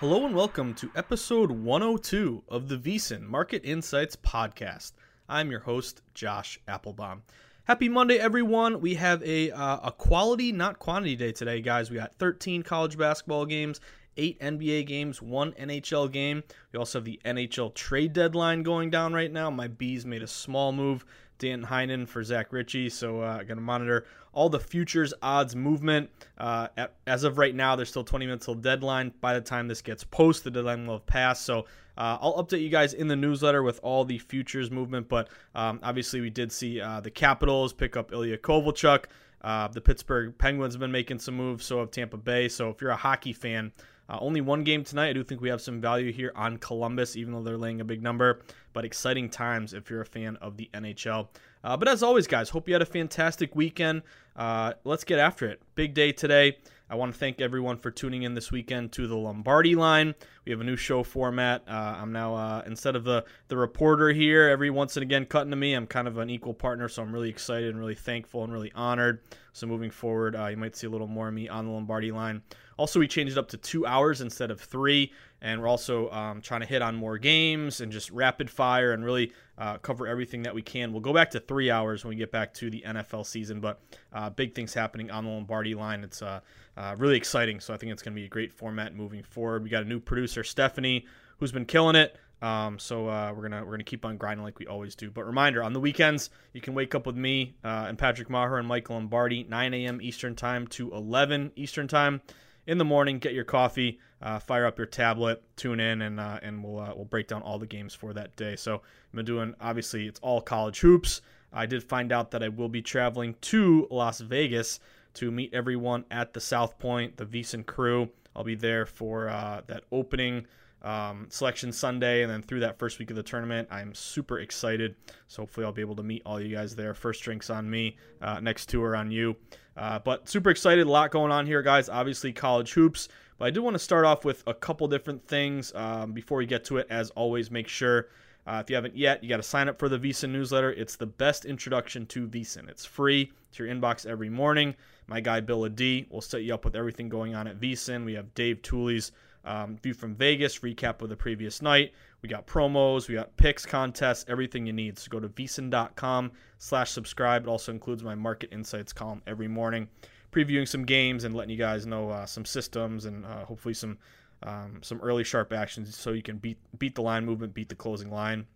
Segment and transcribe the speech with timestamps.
[0.00, 4.92] Hello and welcome to episode 102 of the VSiN Market Insights podcast.
[5.28, 7.22] I'm your host, Josh Appelbaum.
[7.64, 8.80] Happy Monday, everyone.
[8.80, 11.90] We have a, uh, a quality, not quantity day today, guys.
[11.90, 13.80] We got 13 college basketball games,
[14.16, 16.44] eight NBA games, one NHL game.
[16.70, 19.50] We also have the NHL trade deadline going down right now.
[19.50, 21.04] My Bees made a small move.
[21.38, 22.90] Dan Heinen for Zach Ritchie.
[22.90, 26.10] So uh, going to monitor all the futures odds movement.
[26.36, 29.12] Uh, at, as of right now, there's still 20 minutes till deadline.
[29.20, 31.44] By the time this gets posted, the deadline will have passed.
[31.44, 31.66] So
[31.96, 35.08] uh, I'll update you guys in the newsletter with all the futures movement.
[35.08, 39.04] But um, obviously, we did see uh, the Capitals pick up Ilya Kovalchuk.
[39.42, 42.48] Uh, the Pittsburgh Penguins have been making some moves, so have Tampa Bay.
[42.48, 43.72] So if you're a hockey fan,
[44.08, 45.10] uh, only one game tonight.
[45.10, 47.84] I do think we have some value here on Columbus, even though they're laying a
[47.84, 48.40] big number.
[48.72, 51.28] But exciting times if you're a fan of the NHL.
[51.64, 54.02] Uh, but as always, guys, hope you had a fantastic weekend.
[54.36, 55.60] Uh, let's get after it.
[55.74, 56.56] Big day today.
[56.90, 60.14] I want to thank everyone for tuning in this weekend to the Lombardi line.
[60.46, 61.62] We have a new show format.
[61.68, 65.50] Uh, I'm now uh, instead of the the reporter here, every once and again cutting
[65.50, 65.74] to me.
[65.74, 68.72] I'm kind of an equal partner, so I'm really excited and really thankful and really
[68.74, 69.20] honored.
[69.52, 72.10] So moving forward, uh, you might see a little more of me on the Lombardi
[72.10, 72.42] line.
[72.78, 75.12] Also, we changed it up to two hours instead of three,
[75.42, 79.04] and we're also um, trying to hit on more games and just rapid fire and
[79.04, 80.92] really uh, cover everything that we can.
[80.92, 83.80] We'll go back to three hours when we get back to the NFL season, but
[84.12, 86.04] uh, big things happening on the Lombardi line.
[86.04, 86.40] It's uh,
[86.76, 89.64] uh really exciting, so I think it's going to be a great format moving forward.
[89.64, 91.04] We got a new producer, Stephanie,
[91.38, 92.16] who's been killing it.
[92.40, 95.10] Um, so uh, we're gonna we're gonna keep on grinding like we always do.
[95.10, 98.58] But reminder: on the weekends, you can wake up with me uh, and Patrick Maher
[98.58, 100.00] and Michael Lombardi, 9 a.m.
[100.00, 102.20] Eastern time to 11 Eastern time
[102.68, 103.18] in the morning.
[103.18, 106.92] Get your coffee, uh, fire up your tablet, tune in, and uh, and we'll uh,
[106.94, 108.54] we'll break down all the games for that day.
[108.54, 111.22] So I've been doing obviously it's all college hoops.
[111.52, 114.78] I did find out that I will be traveling to Las Vegas
[115.14, 118.10] to meet everyone at the South Point, the VSiN crew.
[118.36, 120.46] I'll be there for uh, that opening
[120.82, 123.66] um, selection Sunday, and then through that first week of the tournament.
[123.70, 124.94] I'm super excited.
[125.26, 126.94] So hopefully I'll be able to meet all you guys there.
[126.94, 129.36] First drinks on me, uh, next tour on you.
[129.78, 131.88] Uh, but super excited, a lot going on here, guys.
[131.88, 133.08] Obviously college hoops,
[133.38, 136.46] but I do want to start off with a couple different things um, before we
[136.46, 136.88] get to it.
[136.90, 138.08] As always, make sure.
[138.44, 140.72] Uh, if you haven't yet, you got to sign up for the VSiN newsletter.
[140.72, 142.68] It's the best introduction to VSiN.
[142.68, 144.74] It's free to your inbox every morning.
[145.06, 148.04] My guy Bill D will set you up with everything going on at VSiN.
[148.04, 149.12] We have Dave Tuley's
[149.48, 151.92] um, view from Vegas, recap of the previous night.
[152.20, 154.98] We got promos, we got picks, contests, everything you need.
[154.98, 157.44] So go to vsin.com slash subscribe.
[157.44, 159.88] It also includes my market insights column every morning,
[160.32, 163.98] previewing some games and letting you guys know uh, some systems and uh, hopefully some
[164.44, 167.74] um, some early sharp actions so you can beat beat the line movement, beat the
[167.74, 168.46] closing line.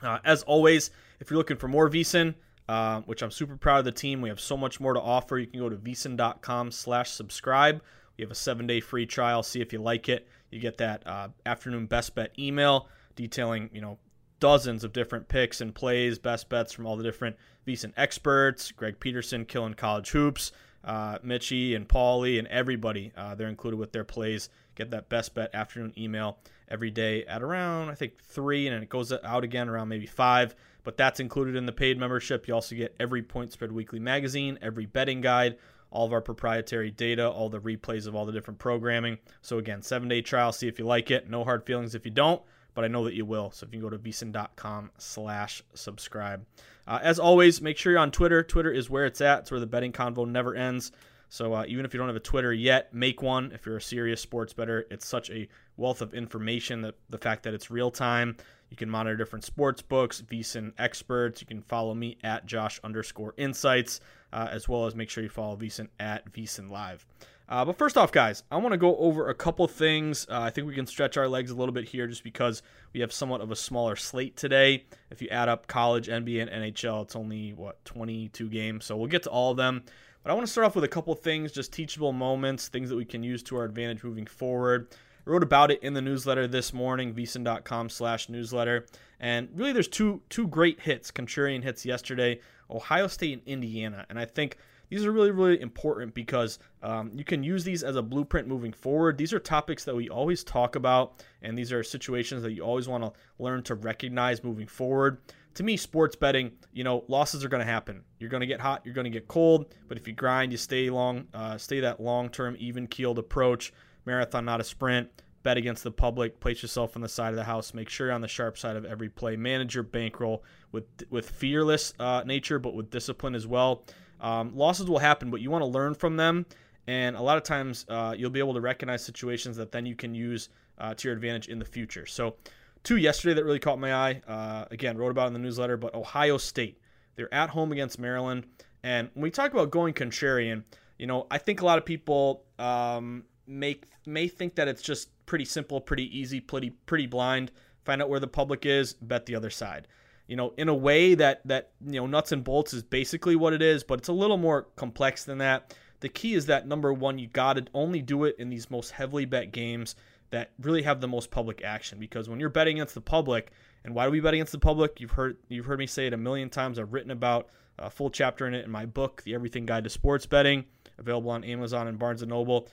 [0.00, 2.34] Uh, as always, if you're looking for more VSiN,
[2.68, 5.38] uh, which I'm super proud of the team, we have so much more to offer.
[5.38, 7.82] You can go to vsin.com slash subscribe.
[8.20, 9.42] We have a seven-day free trial.
[9.42, 10.28] See if you like it.
[10.50, 12.86] You get that uh, afternoon best bet email
[13.16, 13.96] detailing, you know,
[14.40, 17.36] dozens of different picks and plays, best bets from all the different
[17.66, 20.52] VSiN experts, Greg Peterson, Killing College Hoops,
[20.84, 23.10] uh, Mitchie and Paulie and everybody.
[23.16, 24.50] Uh, they're included with their plays.
[24.74, 26.36] Get that best bet afternoon email
[26.68, 30.54] every day at around I think three, and it goes out again around maybe five.
[30.84, 32.46] But that's included in the paid membership.
[32.46, 35.56] You also get every Point Spread Weekly magazine, every betting guide,
[35.90, 39.18] all of our proprietary data, all the replays of all the different programming.
[39.42, 40.52] So again, seven day trial.
[40.52, 41.28] See if you like it.
[41.28, 42.42] No hard feelings if you don't
[42.74, 43.50] but I know that you will.
[43.50, 46.44] So if you go to vsin.com slash subscribe.
[46.86, 48.42] Uh, as always, make sure you're on Twitter.
[48.42, 49.40] Twitter is where it's at.
[49.40, 50.92] It's where the betting convo never ends.
[51.28, 53.52] So uh, even if you don't have a Twitter yet, make one.
[53.52, 56.82] If you're a serious sports bettor, it's such a wealth of information.
[56.82, 58.36] That the fact that it's real time,
[58.70, 61.40] you can monitor different sports books, VSiN experts.
[61.40, 64.00] You can follow me at Josh underscore Insights,
[64.32, 67.04] uh, as well as make sure you follow VSiN at VSiN Live.
[67.48, 70.24] Uh, but first off, guys, I want to go over a couple things.
[70.30, 72.62] Uh, I think we can stretch our legs a little bit here just because
[72.92, 74.84] we have somewhat of a smaller slate today.
[75.10, 78.84] If you add up college, NBA, and NHL, it's only, what, 22 games.
[78.84, 79.82] So we'll get to all of them.
[80.22, 82.96] But I want to start off with a couple things, just teachable moments, things that
[82.96, 84.94] we can use to our advantage moving forward.
[85.24, 88.86] Wrote about it in the newsletter this morning, vsin.com slash newsletter.
[89.20, 92.40] And really, there's two two great hits, contrarian hits yesterday,
[92.70, 94.06] Ohio State and Indiana.
[94.08, 94.56] And I think
[94.90, 98.72] these are really, really important because um, you can use these as a blueprint moving
[98.72, 99.16] forward.
[99.16, 102.88] These are topics that we always talk about, and these are situations that you always
[102.88, 105.18] want to learn to recognize moving forward.
[105.54, 108.02] To me, sports betting, you know, losses are going to happen.
[108.18, 110.58] You're going to get hot, you're going to get cold, but if you grind, you
[110.58, 113.72] stay long, uh, stay that long-term, even-keeled approach
[114.10, 115.08] marathon, not a sprint.
[115.42, 116.38] Bet against the public.
[116.38, 117.72] Place yourself on the side of the house.
[117.72, 119.36] Make sure you're on the sharp side of every play.
[119.36, 123.84] Manage your bankroll with with fearless uh, nature, but with discipline as well.
[124.20, 126.44] Um, losses will happen, but you want to learn from them.
[126.86, 129.94] And a lot of times, uh, you'll be able to recognize situations that then you
[129.94, 132.04] can use uh, to your advantage in the future.
[132.04, 132.36] So,
[132.82, 134.20] two yesterday that really caught my eye.
[134.28, 136.78] Uh, again, wrote about in the newsletter, but Ohio State.
[137.16, 138.46] They're at home against Maryland.
[138.82, 140.64] And when we talk about going contrarian,
[140.98, 145.08] you know, I think a lot of people um, make may think that it's just
[145.26, 147.50] pretty simple, pretty easy, pretty pretty blind.
[147.84, 149.88] Find out where the public is, bet the other side.
[150.26, 153.52] You know, in a way that that you know nuts and bolts is basically what
[153.52, 155.74] it is, but it's a little more complex than that.
[156.00, 158.92] The key is that number one, you got to only do it in these most
[158.92, 159.96] heavily bet games
[160.30, 161.98] that really have the most public action.
[161.98, 163.52] Because when you're betting against the public,
[163.84, 165.00] and why do we bet against the public?
[165.00, 166.78] You've heard you've heard me say it a million times.
[166.78, 167.48] I've written about
[167.78, 170.64] a full chapter in it in my book, The Everything Guide to Sports Betting,
[170.98, 172.68] available on Amazon and Barnes and Noble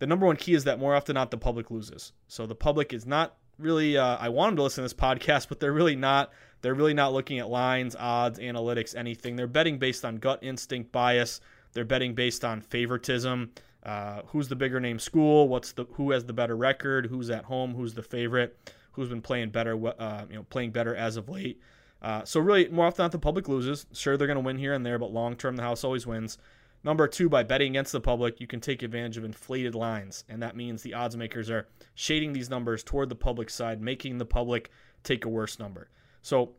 [0.00, 2.12] the number one key is that more often not the public loses.
[2.26, 3.96] So the public is not really.
[3.96, 6.32] Uh, I want them to listen to this podcast, but they're really not.
[6.62, 9.36] They're really not looking at lines, odds, analytics, anything.
[9.36, 11.40] They're betting based on gut instinct bias.
[11.72, 13.52] They're betting based on favoritism.
[13.82, 15.48] Uh, who's the bigger name school?
[15.48, 17.06] What's the who has the better record?
[17.06, 17.74] Who's at home?
[17.74, 18.72] Who's the favorite?
[18.92, 19.78] Who's been playing better?
[19.86, 21.60] Uh, you know, playing better as of late.
[22.02, 23.86] Uh, so really, more often not the public loses.
[23.92, 26.38] Sure, they're going to win here and there, but long term, the house always wins.
[26.82, 30.24] Number two, by betting against the public, you can take advantage of inflated lines.
[30.28, 34.18] And that means the odds makers are shading these numbers toward the public side, making
[34.18, 34.70] the public
[35.02, 35.90] take a worse number.
[36.22, 36.52] So,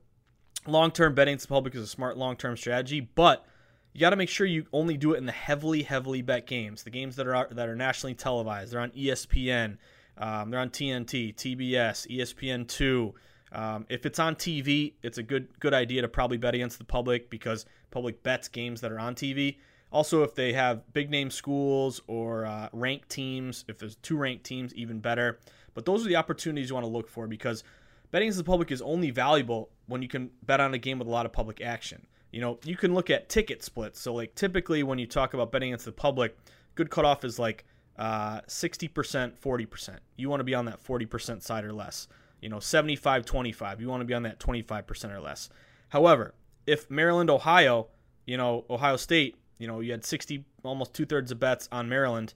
[0.67, 3.45] long term betting against the public is a smart long term strategy, but
[3.93, 6.83] you got to make sure you only do it in the heavily, heavily bet games,
[6.83, 8.71] the games that are that are nationally televised.
[8.71, 9.77] They're on ESPN,
[10.17, 13.15] um, they're on TNT, TBS, ESPN two.
[13.51, 16.85] Um, if it's on TV, it's a good good idea to probably bet against the
[16.85, 19.57] public because public bets games that are on TV.
[19.91, 24.45] Also, if they have big name schools or uh, ranked teams, if there's two ranked
[24.45, 25.39] teams, even better.
[25.73, 27.63] But those are the opportunities you want to look for because
[28.09, 31.07] betting as the public is only valuable when you can bet on a game with
[31.07, 32.05] a lot of public action.
[32.31, 33.99] You know, you can look at ticket splits.
[33.99, 36.37] So, like, typically when you talk about betting against the public,
[36.75, 37.65] good cutoff is like
[37.97, 39.97] uh, 60%, 40%.
[40.15, 42.07] You want to be on that 40% side or less.
[42.41, 43.81] You know, 75 25.
[43.81, 45.49] You want to be on that 25% or less.
[45.89, 46.33] However,
[46.65, 47.87] if Maryland, Ohio,
[48.25, 51.87] you know, Ohio State you know, you had 60, almost two thirds of bets on
[51.87, 52.33] Maryland.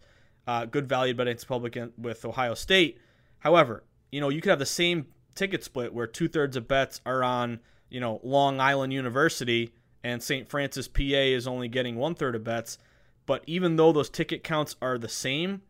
[0.48, 3.00] Uh, good value bet against public with Ohio State.
[3.40, 7.02] However, you know, you could have the same ticket split where two thirds of bets
[7.04, 10.48] are on, you know, Long Island University and St.
[10.48, 12.78] Francis, PA is only getting one third of bets.
[13.26, 15.64] But even though those ticket counts are the same,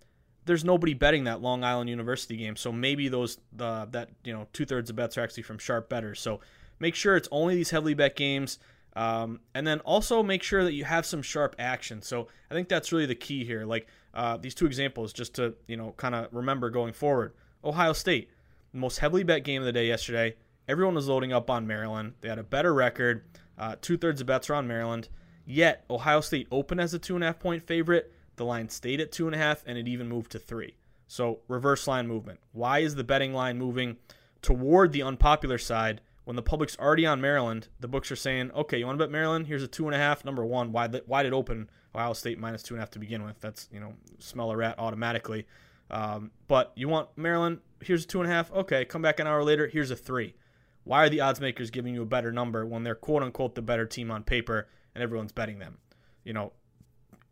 [0.46, 2.58] there's nobody betting that Long Island University game.
[2.58, 5.88] So maybe those uh, that you know two thirds of bets are actually from sharp
[5.88, 6.20] bettors.
[6.20, 6.42] So
[6.80, 8.60] make sure it's only these heavily bet games.
[8.96, 12.02] Um, and then also make sure that you have some sharp action.
[12.02, 13.66] So I think that's really the key here.
[13.66, 17.34] Like uh, these two examples, just to you know kind of remember going forward.
[17.64, 18.30] Ohio State,
[18.72, 20.36] most heavily bet game of the day yesterday.
[20.68, 22.14] Everyone was loading up on Maryland.
[22.22, 23.24] They had a better record.
[23.58, 25.10] Uh, two thirds of bets are on Maryland.
[25.46, 28.12] Yet Ohio State opened as a two and a half point favorite.
[28.38, 30.76] The line stayed at two and a half, and it even moved to three.
[31.08, 32.40] So reverse line movement.
[32.52, 33.98] Why is the betting line moving
[34.42, 37.70] toward the unpopular side when the public's already on Maryland?
[37.80, 39.48] The books are saying, okay, you want to bet Maryland?
[39.48, 40.26] Here's a two and a half.
[40.26, 42.92] Number one, why did, why did it open Ohio State minus two and a half
[42.92, 43.40] to begin with?
[43.40, 45.48] That's you know smell a rat automatically.
[45.90, 47.60] Um, but you want Maryland?
[47.82, 48.52] Here's a two and a half.
[48.52, 49.68] Okay, come back an hour later.
[49.68, 50.36] Here's a three.
[50.84, 53.62] Why are the odds makers giving you a better number when they're quote unquote the
[53.62, 55.78] better team on paper and everyone's betting them?
[56.24, 56.54] You know,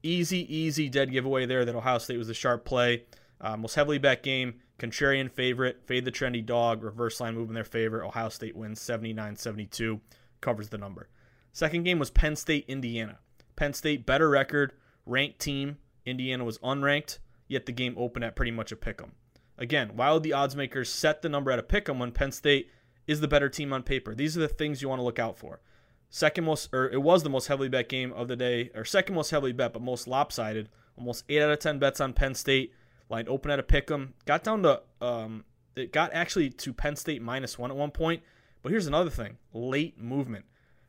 [0.03, 3.05] easy, easy dead giveaway there that Ohio State was a sharp play.
[3.41, 7.55] Uh, most heavily bet game, contrarian favorite, fade the trendy dog, reverse line move in
[7.55, 8.03] their favor.
[8.03, 10.01] Ohio State wins 79 72,
[10.41, 11.09] covers the number.
[11.51, 13.19] Second game was Penn State, Indiana.
[13.55, 14.73] Penn State, better record,
[15.05, 15.77] ranked team.
[16.05, 19.13] Indiana was unranked, yet the game opened at pretty much a pick 'em.
[19.57, 22.31] Again, why would the odds makers set the number at a pick 'em when Penn
[22.31, 22.69] State
[23.05, 24.15] is the better team on paper?
[24.15, 25.61] These are the things you want to look out for.
[26.09, 29.15] Second most, or it was the most heavily bet game of the day, or second
[29.15, 30.69] most heavily bet, but most lopsided.
[30.97, 32.73] Almost eight out of ten bets on Penn State.
[33.13, 34.15] Line open at a pick 'em.
[34.25, 38.23] Got down to, um, it got actually to Penn State minus one at one point.
[38.61, 40.45] But here's another thing: late movement.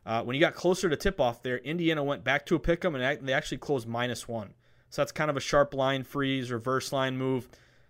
[0.07, 2.85] Uh, when you got closer to tip off there, Indiana went back to a pick
[2.85, 4.55] 'em and they actually closed minus one.
[4.91, 7.49] So that's kind of a sharp line freeze, reverse line move.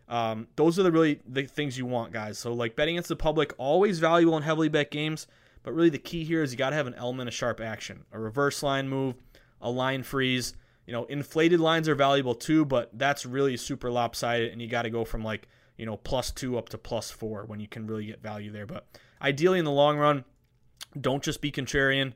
[0.09, 2.39] Um, those are the really the things you want, guys.
[2.39, 5.27] So like betting against the public, always valuable in heavily bet games.
[5.63, 8.05] But really, the key here is you got to have an element of sharp action,
[8.13, 9.15] a reverse line move,
[9.61, 10.55] a line freeze.
[10.87, 14.83] You know, inflated lines are valuable too, but that's really super lopsided, and you got
[14.83, 17.87] to go from like you know plus two up to plus four when you can
[17.87, 18.67] really get value there.
[18.67, 18.87] But
[19.21, 20.25] ideally, in the long run,
[21.01, 22.13] don't just be contrarian,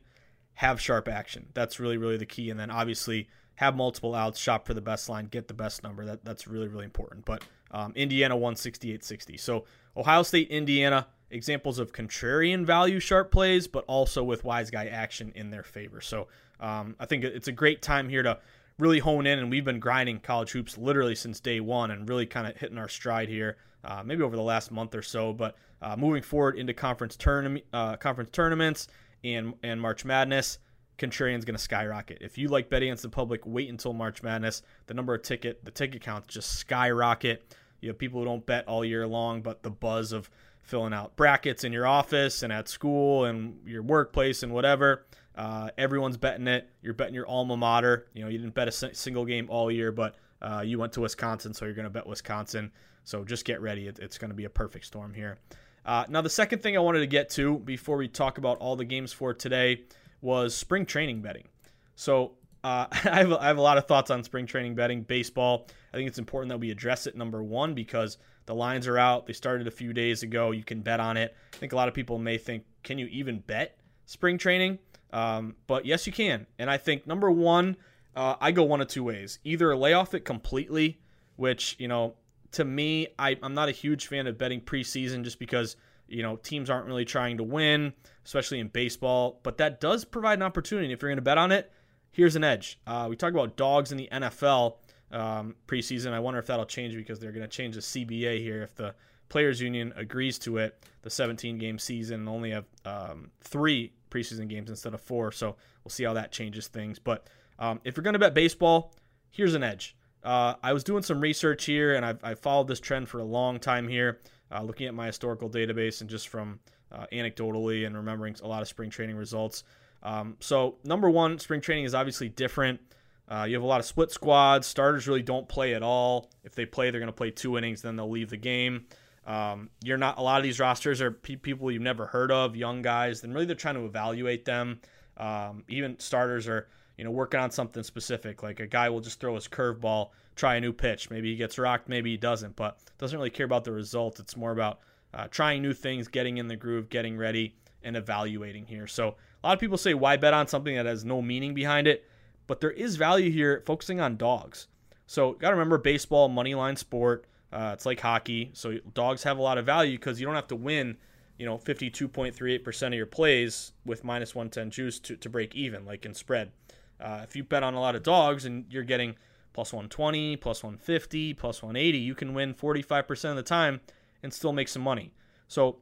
[0.53, 1.47] have sharp action.
[1.53, 5.09] That's really really the key, and then obviously have multiple outs, shop for the best
[5.09, 6.05] line, get the best number.
[6.05, 7.25] That that's really really important.
[7.25, 9.39] But um, Indiana 168.60.
[9.39, 14.87] So Ohio State, Indiana examples of contrarian value sharp plays, but also with wise guy
[14.87, 16.01] action in their favor.
[16.01, 16.27] So
[16.59, 18.39] um, I think it's a great time here to
[18.79, 22.25] really hone in, and we've been grinding college hoops literally since day one, and really
[22.25, 25.33] kind of hitting our stride here, uh, maybe over the last month or so.
[25.33, 28.87] But uh, moving forward into conference tournament, uh, conference tournaments,
[29.23, 30.57] and and March Madness.
[30.97, 32.17] Contrarian's going to skyrocket.
[32.19, 34.63] If you like betting against the public, wait until March Madness.
[34.87, 37.55] The number of ticket, the ticket counts just skyrocket.
[37.79, 40.29] You have people who don't bet all year long, but the buzz of
[40.61, 45.05] filling out brackets in your office and at school and your workplace and whatever.
[45.39, 46.69] Uh, everyone's betting it.
[46.81, 48.07] You're betting your alma mater.
[48.13, 51.01] You know, you didn't bet a single game all year, but uh, you went to
[51.01, 52.73] Wisconsin, so you're going to bet Wisconsin.
[53.05, 53.87] So just get ready.
[53.87, 55.37] It, it's going to be a perfect storm here.
[55.85, 58.75] Uh, now, the second thing I wanted to get to before we talk about all
[58.75, 59.85] the games for today
[60.19, 61.47] was spring training betting.
[61.95, 62.33] So
[62.65, 65.67] uh, I, have I have a lot of thoughts on spring training betting, baseball.
[65.93, 69.25] I think it's important that we address it, number one, because the lines are out.
[69.25, 70.51] They started a few days ago.
[70.51, 71.33] You can bet on it.
[71.53, 74.79] I think a lot of people may think, can you even bet spring training?
[75.11, 76.45] Um, but yes, you can.
[76.57, 77.77] And I think number one,
[78.15, 79.39] uh, I go one of two ways.
[79.43, 80.99] Either lay off it completely,
[81.35, 82.15] which, you know,
[82.51, 85.75] to me, I, I'm not a huge fan of betting preseason just because,
[86.07, 87.93] you know, teams aren't really trying to win,
[88.25, 89.39] especially in baseball.
[89.43, 90.91] But that does provide an opportunity.
[90.91, 91.71] If you're going to bet on it,
[92.11, 92.79] here's an edge.
[92.87, 94.77] Uh, we talk about dogs in the NFL
[95.11, 96.11] um, preseason.
[96.11, 98.95] I wonder if that'll change because they're going to change the CBA here if the
[99.29, 100.83] players union agrees to it.
[101.03, 105.91] The 17 game season only have um, three preseason games instead of four, so we'll
[105.91, 106.99] see how that changes things.
[106.99, 108.93] But um, if you're going to bet baseball,
[109.31, 109.95] here's an edge.
[110.23, 113.23] Uh, I was doing some research here, and I've, I've, followed this trend for a
[113.23, 114.19] long time here,
[114.51, 116.59] uh, looking at my historical database and just from
[116.91, 119.63] uh, anecdotally and remembering a lot of spring training results.
[120.03, 122.81] Um, so, number one, spring training is obviously different.
[123.29, 124.65] Uh, you have a lot of split squads.
[124.65, 126.31] Starters really don't play at all.
[126.43, 128.85] If they play, they're going to play two innings, then they'll leave the game.
[129.29, 130.17] Um, you're not.
[130.17, 133.21] A lot of these rosters are pe- people you've never heard of, young guys.
[133.21, 134.81] Then really they're trying to evaluate them.
[135.17, 136.67] Um, even starters are,
[136.97, 138.41] you know, working on something specific.
[138.43, 141.09] Like a guy will just throw his curveball, try a new pitch.
[141.09, 144.19] Maybe he gets rocked, maybe he doesn't, but doesn't really care about the result.
[144.19, 144.79] It's more about
[145.13, 148.87] uh, trying new things, getting in the groove, getting ready, and evaluating here.
[148.87, 151.87] So a lot of people say, why bet on something that has no meaning behind
[151.87, 152.05] it?
[152.49, 154.67] but there is value here focusing on dogs.
[155.05, 157.25] So got to remember baseball, money line sport.
[157.51, 158.51] Uh, it's like hockey.
[158.53, 160.97] So dogs have a lot of value because you don't have to win,
[161.37, 166.05] you know, 52.38% of your plays with minus 110 juice to, to break even, like
[166.05, 166.51] in spread.
[166.99, 169.15] Uh, if you bet on a lot of dogs and you're getting
[169.53, 171.97] plus 120, plus 150, plus 180.
[171.97, 173.81] You can win 45% of the time
[174.23, 175.13] and still make some money.
[175.47, 175.77] So,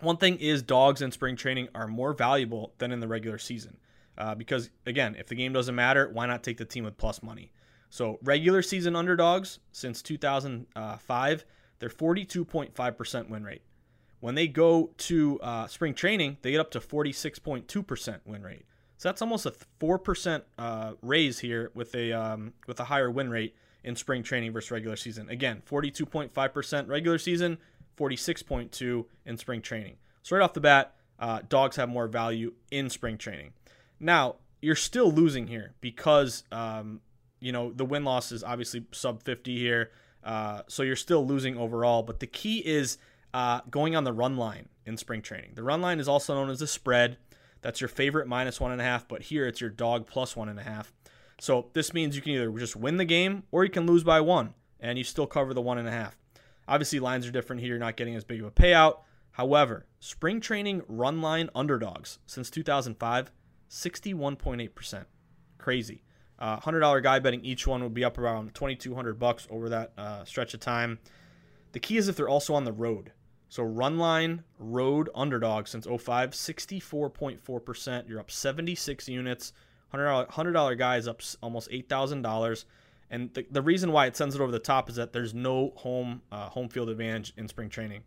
[0.00, 3.78] one thing is dogs in spring training are more valuable than in the regular season.
[4.18, 7.22] Uh, because, again, if the game doesn't matter, why not take the team with plus
[7.22, 7.52] money?
[7.90, 11.44] So, regular season underdogs since 2005,
[11.78, 13.62] they're 42.5% win rate.
[14.20, 18.66] When they go to uh, spring training, they get up to 46.2% win rate.
[18.98, 23.10] So that's almost a four percent uh, raise here with a um, with a higher
[23.10, 25.28] win rate in spring training versus regular season.
[25.28, 27.58] Again, 42.5 percent regular season,
[27.98, 29.96] 46.2 in spring training.
[30.22, 33.52] So right off the bat, uh, dogs have more value in spring training.
[34.00, 37.00] Now you're still losing here because um,
[37.40, 39.90] you know the win loss is obviously sub 50 here,
[40.24, 42.02] uh, so you're still losing overall.
[42.02, 42.98] But the key is
[43.34, 45.52] uh, going on the run line in spring training.
[45.54, 47.18] The run line is also known as the spread.
[47.62, 50.48] That's your favorite minus one and a half, but here it's your dog plus one
[50.48, 50.92] and a half.
[51.40, 54.20] So this means you can either just win the game or you can lose by
[54.20, 56.16] one and you still cover the one and a half.
[56.68, 57.70] Obviously, lines are different here.
[57.70, 58.98] You're not getting as big of a payout.
[59.32, 63.30] However, spring training run line underdogs since 2005,
[63.68, 65.04] 61.8%.
[65.58, 66.02] Crazy.
[66.38, 70.24] Uh, $100 guy betting each one would be up around 2200 bucks over that uh,
[70.24, 70.98] stretch of time.
[71.72, 73.12] The key is if they're also on the road.
[73.48, 78.08] So run line road underdog since 05, 64.4%.
[78.08, 79.52] You're up 76 units.
[79.94, 82.64] $100, $100 guy is up almost $8,000.
[83.10, 85.72] And the, the reason why it sends it over the top is that there's no
[85.76, 88.02] home uh, home field advantage in spring training.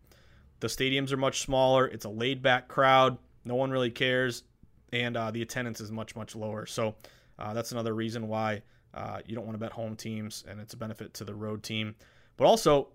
[0.59, 1.88] The stadiums are much smaller.
[1.88, 3.17] It's a laid back crowd.
[3.45, 4.43] No one really cares.
[4.91, 6.65] And uh, the attendance is much, much lower.
[6.65, 6.95] So
[7.39, 8.62] uh, that's another reason why
[8.93, 11.63] uh, you don't want to bet home teams, and it's a benefit to the road
[11.63, 11.96] team.
[12.38, 12.89] But also,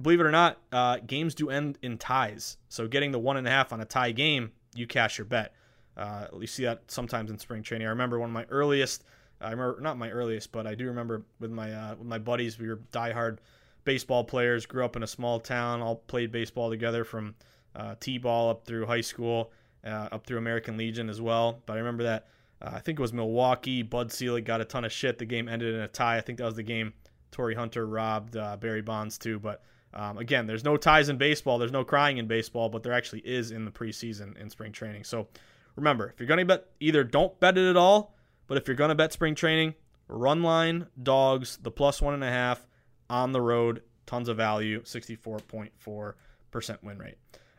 [0.00, 2.56] believe it or not, uh, games do end in ties.
[2.68, 5.54] So getting the one and a half on a tie game, you cash your bet.
[5.96, 7.86] Uh, you see that sometimes in spring training.
[7.86, 9.04] I remember one of my earliest,
[9.40, 12.58] I remember not my earliest, but I do remember with my uh, with my buddies.
[12.58, 13.38] We were diehard
[13.84, 14.66] baseball players.
[14.66, 15.82] Grew up in a small town.
[15.82, 17.34] All played baseball together from
[17.76, 19.52] uh, t-ball up through high school,
[19.84, 21.60] up through American Legion as well.
[21.66, 22.26] But I remember that
[22.64, 23.82] uh, I think it was Milwaukee.
[23.82, 25.18] Bud Selig got a ton of shit.
[25.18, 26.16] The game ended in a tie.
[26.16, 26.92] I think that was the game
[27.30, 29.38] Torii Hunter robbed uh, Barry Bonds too.
[29.38, 31.58] But um, again, there's no ties in baseball.
[31.58, 35.04] There's no crying in baseball, but there actually is in the preseason in spring training.
[35.04, 35.28] So
[35.76, 38.14] remember, if you're going to bet, either don't bet it at all,
[38.46, 39.74] but if you're going to bet spring training,
[40.08, 42.66] run line, dogs, the plus one and a half
[43.10, 47.16] on the road, tons of value, 64.4% win rate.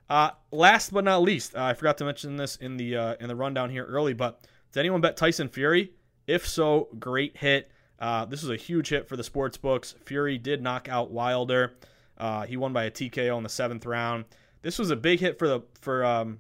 [0.10, 3.28] Uh, last but not least, uh, I forgot to mention this in the uh, in
[3.28, 5.94] the rundown here early, but did anyone bet Tyson Fury?
[6.28, 7.72] If so, great hit.
[7.98, 9.96] Uh, this was a huge hit for the sports books.
[10.04, 11.76] Fury did knock out Wilder.
[12.18, 14.26] Uh, he won by a TKO in the seventh round.
[14.64, 16.40] This was a big hit for the for um,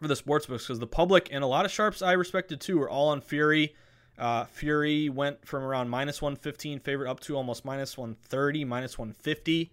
[0.00, 2.78] for the sports books because the public and a lot of sharps I respected too
[2.78, 3.74] were all on Fury.
[4.18, 9.70] Uh, Fury went from around minus 115 favorite up to almost minus 130, minus 150.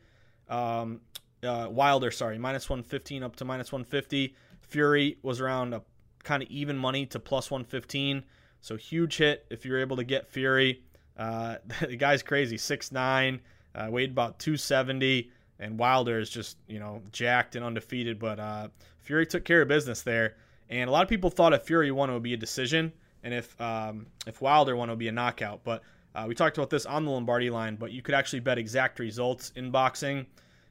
[0.49, 0.99] Um,
[1.41, 4.35] uh, Wilder, sorry, minus 115 up to minus 150.
[4.59, 5.83] Fury was around a
[6.27, 8.23] kind of even money to plus 115.
[8.59, 10.83] So huge hit if you're able to get Fury.
[11.17, 13.39] Uh, the guy's crazy, six nine.
[13.73, 18.19] Uh, weighed about 270, and Wilder is just you know jacked and undefeated.
[18.19, 18.67] But uh,
[18.99, 20.35] Fury took care of business there,
[20.69, 22.91] and a lot of people thought if Fury won it would be a decision,
[23.23, 25.63] and if um, if Wilder won it would be a knockout.
[25.63, 28.57] But uh, we talked about this on the Lombardi line, but you could actually bet
[28.57, 30.25] exact results in boxing.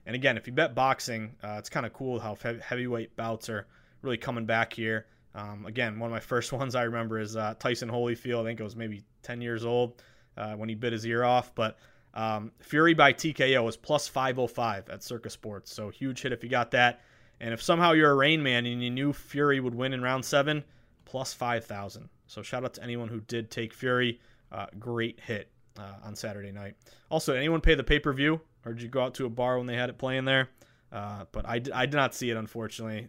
[0.05, 3.66] And again, if you bet boxing, uh, it's kind of cool how heavyweight bouts are
[4.03, 5.07] really coming back here.
[5.37, 8.40] Um, again, one of my first ones I remember is uh, Tyson Holyfield.
[8.40, 10.03] I think it was maybe 10 years old
[10.37, 11.55] uh, when he bit his ear off.
[11.55, 11.79] But
[12.14, 15.72] um, Fury by TKO was plus 505 at Circa Sports.
[15.72, 17.01] So huge hit if you got that.
[17.38, 20.25] And if somehow you're a Rain Man and you knew Fury would win in round
[20.25, 20.64] seven,
[21.05, 22.09] plus 5,000.
[22.27, 24.18] So shout out to anyone who did take Fury.
[24.51, 26.77] Uh, great hit uh, on Saturday night.
[27.11, 28.40] Also, anyone pay the pay per view?
[28.64, 30.49] Or did you go out to a bar when they had it playing there?
[30.90, 33.09] Uh, but I, I did not see it, unfortunately.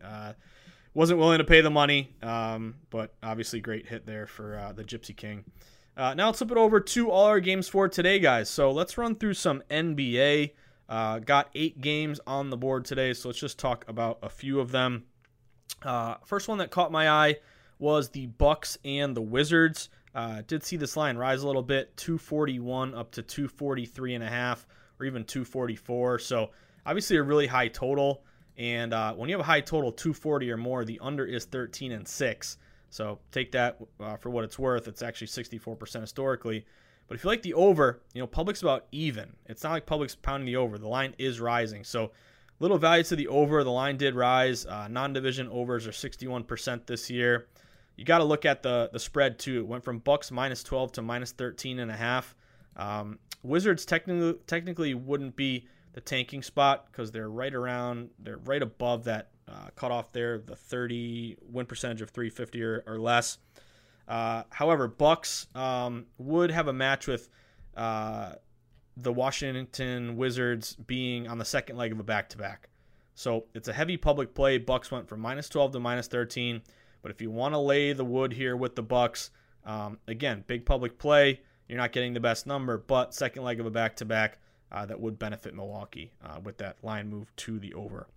[0.97, 4.83] Wasn't willing to pay the money, um, but obviously great hit there for uh, the
[4.83, 5.45] Gypsy King.
[5.95, 8.49] Uh, now let's flip it over to all our games for today, guys.
[8.49, 10.53] So let's run through some NBA.
[10.89, 14.59] Uh, got eight games on the board today, so let's just talk about a few
[14.59, 15.03] of them.
[15.83, 17.35] Uh, first one that caught my eye
[17.77, 19.89] was the Bucks and the Wizards.
[20.15, 24.27] Uh, did see this line rise a little bit, 241 up to 243 and a
[24.27, 24.65] half,
[24.99, 26.17] or even 244.
[26.17, 26.49] So
[26.87, 28.23] obviously a really high total.
[28.57, 31.91] And uh, when you have a high total, 240 or more, the under is 13
[31.91, 32.57] and six.
[32.89, 34.87] So take that uh, for what it's worth.
[34.87, 36.65] It's actually 64% historically.
[37.07, 39.33] But if you like the over, you know, public's about even.
[39.45, 40.77] It's not like public's pounding the over.
[40.77, 41.83] The line is rising.
[41.83, 42.11] So
[42.59, 43.63] little value to the over.
[43.63, 44.65] The line did rise.
[44.65, 47.47] Uh, non-division overs are 61% this year.
[47.95, 49.59] You got to look at the the spread too.
[49.59, 52.35] It went from Bucks minus 12 to minus 13 and a half.
[52.75, 55.67] Um, Wizards technically technically wouldn't be
[55.97, 60.55] the tanking spot because they're right around, they're right above that uh, cutoff there, the
[60.55, 63.39] 30 win percentage of 350 or, or less.
[64.07, 67.29] Uh, however, Bucks um, would have a match with
[67.75, 68.33] uh,
[68.95, 72.69] the Washington Wizards being on the second leg of a back-to-back.
[73.15, 74.59] So it's a heavy public play.
[74.59, 76.61] Bucks went from minus 12 to minus 13.
[77.01, 79.31] But if you want to lay the wood here with the Bucks,
[79.65, 81.41] um, again, big public play.
[81.67, 84.37] You're not getting the best number, but second leg of a back-to-back
[84.71, 88.07] uh, that would benefit Milwaukee uh, with that line move to the over.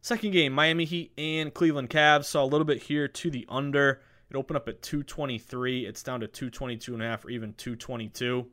[0.00, 4.02] Second game, Miami Heat and Cleveland Cavs saw a little bit here to the under.
[4.28, 5.86] It opened up at 223.
[5.86, 8.46] It's down to 222 and a half or even 222.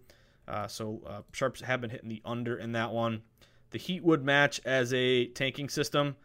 [0.47, 3.21] Uh, so uh, sharps have been hitting the under in that one.
[3.71, 6.15] The Heat would match as a tanking system.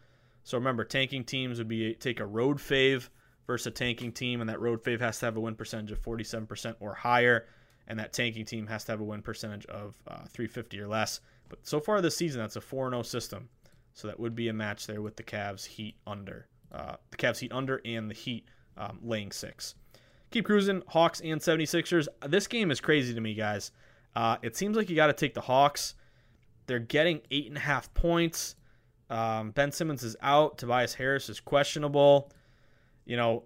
[0.43, 3.09] So remember, tanking teams would be take a road fave
[3.47, 6.01] versus a tanking team, and that road fave has to have a win percentage of
[6.01, 7.47] 47% or higher,
[7.87, 11.21] and that tanking team has to have a win percentage of uh, 350 or less.
[11.49, 13.49] But so far this season, that's a 4 0 system.
[13.93, 16.47] So that would be a match there with the Cavs Heat under.
[16.71, 18.45] Uh, the Cavs Heat under and the Heat
[18.77, 19.75] um, laying six.
[20.29, 22.07] Keep cruising, Hawks and 76ers.
[22.27, 23.71] This game is crazy to me, guys.
[24.15, 25.95] Uh, it seems like you got to take the Hawks.
[26.67, 28.55] They're getting eight and a half points.
[29.09, 30.57] Um, ben Simmons is out.
[30.57, 32.29] Tobias Harris is questionable.
[33.05, 33.43] You know,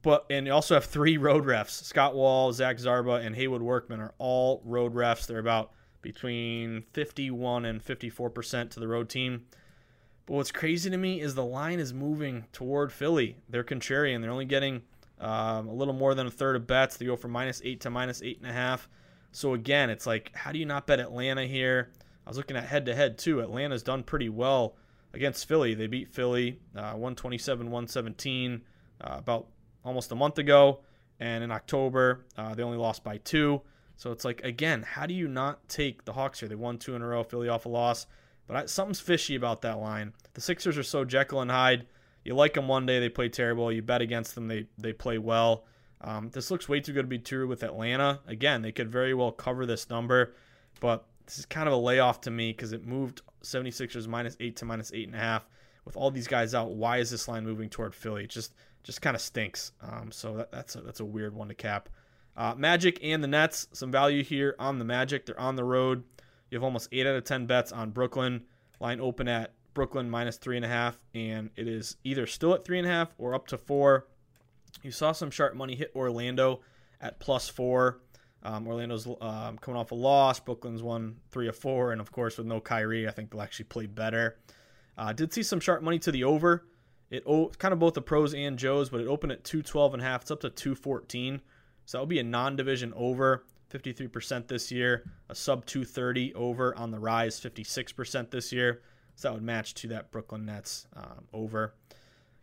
[0.00, 1.82] but and you also have three road refs.
[1.84, 5.26] Scott Wall, Zach Zarba, and Haywood Workman are all road refs.
[5.26, 9.44] They're about between 51 and 54 percent to the road team.
[10.26, 13.36] But what's crazy to me is the line is moving toward Philly.
[13.48, 14.22] They're contrarian.
[14.22, 14.82] They're only getting
[15.20, 16.96] um, a little more than a third of bets.
[16.96, 18.88] They go from minus eight to minus eight and a half.
[19.32, 21.90] So again, it's like, how do you not bet Atlanta here?
[22.26, 23.40] I was looking at head to head too.
[23.40, 24.76] Atlanta's done pretty well
[25.14, 25.74] against Philly.
[25.74, 28.62] They beat Philly uh, 127 117
[29.00, 29.48] uh, about
[29.84, 30.80] almost a month ago.
[31.20, 33.62] And in October, uh, they only lost by two.
[33.96, 36.48] So it's like, again, how do you not take the Hawks here?
[36.48, 38.06] They won two in a row, Philly off a loss.
[38.46, 40.12] But I, something's fishy about that line.
[40.34, 41.86] The Sixers are so Jekyll and Hyde.
[42.24, 43.70] You like them one day, they play terrible.
[43.70, 45.64] You bet against them, they, they play well.
[46.00, 48.20] Um, this looks way too good to be true with Atlanta.
[48.26, 50.34] Again, they could very well cover this number,
[50.80, 54.56] but this is kind of a layoff to me because it moved 76ers minus eight
[54.56, 55.46] to minus eight and a half.
[55.84, 58.24] With all these guys out, why is this line moving toward Philly?
[58.24, 59.72] It just just kind of stinks.
[59.80, 61.88] Um, so that, that's a, that's a weird one to cap.
[62.36, 65.26] Uh, Magic and the Nets, some value here on the Magic.
[65.26, 66.04] They're on the road.
[66.50, 68.44] You have almost eight out of ten bets on Brooklyn.
[68.80, 72.64] Line open at Brooklyn minus three and a half, and it is either still at
[72.64, 74.06] three and a half or up to four.
[74.82, 76.60] You saw some sharp money hit Orlando
[77.00, 78.00] at plus four.
[78.42, 80.40] Um, Orlando's um, coming off a loss.
[80.40, 83.66] Brooklyn's won three of four, and of course with no Kyrie, I think they'll actually
[83.66, 84.38] play better.
[84.98, 86.66] Uh, did see some sharp money to the over.
[87.12, 87.24] It
[87.58, 90.22] kind of both the pros and Joes, but it opened at 212 and a half.
[90.22, 91.40] It's up to 214.
[91.84, 95.04] So that will be a non-division over, 53% this year.
[95.28, 98.82] A sub 230 over on the rise, 56% this year.
[99.14, 101.74] So that would match to that Brooklyn Nets um, over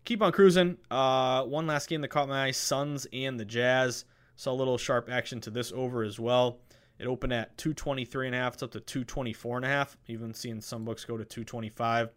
[0.09, 0.75] keep on cruising.
[0.89, 4.05] Uh, one last game that caught my eye: Suns and the Jazz.
[4.35, 6.59] Saw a little sharp action to this over as well.
[6.97, 8.55] It opened at 223 and a half.
[8.55, 9.97] It's up to 224 and a half.
[10.07, 12.09] Even seeing some books go to 225.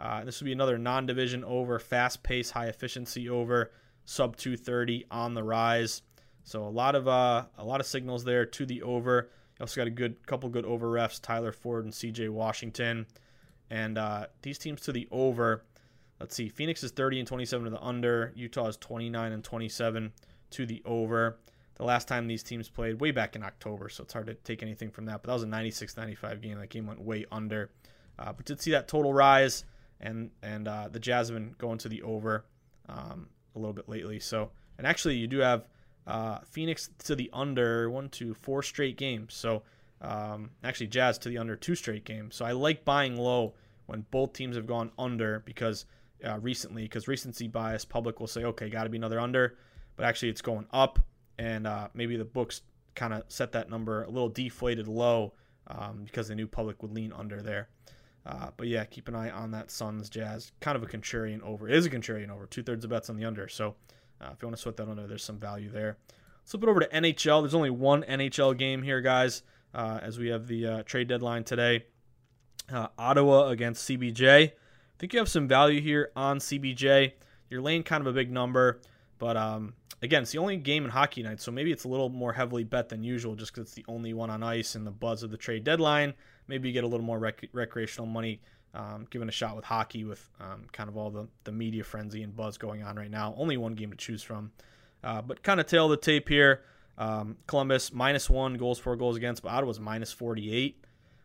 [0.00, 3.70] Uh, this would be another non-division over, fast pace, high efficiency over,
[4.06, 6.02] sub 230 on the rise.
[6.44, 9.30] So a lot of uh, a lot of signals there to the over.
[9.58, 12.30] You also got a good couple good over refs, Tyler Ford and C.J.
[12.30, 13.06] Washington,
[13.68, 15.64] and uh, these teams to the over.
[16.18, 16.48] Let's see.
[16.48, 18.32] Phoenix is 30 and 27 to the under.
[18.34, 20.12] Utah is 29 and 27
[20.50, 21.38] to the over.
[21.76, 24.62] The last time these teams played, way back in October, so it's hard to take
[24.62, 25.22] anything from that.
[25.22, 26.58] But that was a 96 95 game.
[26.58, 27.70] That game went way under.
[28.18, 29.64] Uh, but did see that total rise,
[30.00, 32.44] and and uh, the Jazz have been going to the over
[32.88, 34.20] um, a little bit lately.
[34.20, 35.66] So, and actually, you do have
[36.06, 39.34] uh, Phoenix to the under one, two, four straight games.
[39.34, 39.62] So,
[40.00, 42.36] um, actually, Jazz to the under two straight games.
[42.36, 43.54] So, I like buying low
[43.86, 45.84] when both teams have gone under because
[46.24, 49.56] uh, recently because recency bias, public will say, okay, got to be another under,
[49.96, 50.98] but actually it's going up,
[51.38, 52.62] and uh, maybe the books
[52.94, 55.32] kind of set that number a little deflated low
[55.68, 57.68] um, because they knew public would lean under there.
[58.26, 60.52] Uh, but yeah, keep an eye on that Suns Jazz.
[60.60, 61.68] Kind of a contrarian over.
[61.68, 62.46] It is a contrarian over.
[62.46, 63.48] Two thirds of bets on the under.
[63.48, 63.74] So
[64.20, 65.96] uh, if you want to sweat that under, there's some value there.
[66.42, 67.42] Let's flip it over to NHL.
[67.42, 69.42] There's only one NHL game here, guys,
[69.74, 71.84] uh, as we have the uh, trade deadline today.
[72.70, 74.52] Uh, Ottawa against CBJ
[75.00, 77.12] I think you have some value here on CBJ.
[77.48, 78.82] You're laying kind of a big number,
[79.20, 82.08] but um, again, it's the only game in hockey night, so maybe it's a little
[82.08, 84.90] more heavily bet than usual just because it's the only one on ice and the
[84.90, 86.14] buzz of the trade deadline.
[86.48, 88.40] Maybe you get a little more rec- recreational money
[88.74, 92.22] um, given a shot with hockey with um, kind of all the, the media frenzy
[92.22, 93.34] and buzz going on right now.
[93.36, 94.52] Only one game to choose from.
[95.04, 96.62] Uh, but kind of tail the tape here.
[96.98, 100.84] Um, Columbus minus one goals for goals against, but Ottawa's minus 48.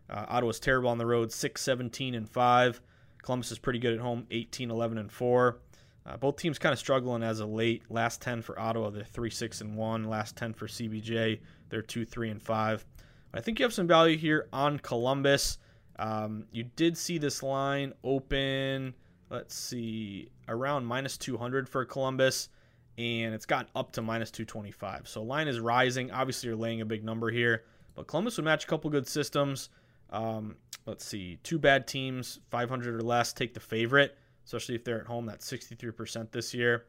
[0.10, 2.82] Uh, Ottawa's terrible on the road, 6 17 and 5.
[3.22, 5.60] Columbus is pretty good at home, 18 11 and 4.
[6.06, 7.84] Uh, both teams kind of struggling as of late.
[7.90, 10.04] Last 10 for Ottawa, they're 3 6 and 1.
[10.04, 11.40] Last 10 for CBJ,
[11.70, 12.86] they're 2 3 and 5.
[13.34, 15.58] I think you have some value here on Columbus.
[15.98, 18.94] Um, you did see this line open,
[19.30, 22.50] let's see, around minus 200 for Columbus,
[22.98, 25.08] and it's gotten up to minus 225.
[25.08, 26.12] So line is rising.
[26.12, 27.64] Obviously, you're laying a big number here,
[27.96, 29.70] but Columbus would match a couple good systems.
[30.12, 35.02] Um, let's see, two bad teams, 500 or less, take the favorite, especially if they're
[35.02, 35.26] at home.
[35.26, 36.86] That's 63% this year.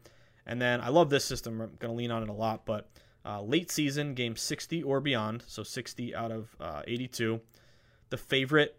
[0.47, 1.61] And then I love this system.
[1.61, 2.89] I'm going to lean on it a lot, but
[3.25, 7.41] uh, late season, game 60 or beyond, so 60 out of uh, 82.
[8.11, 8.79] The favorite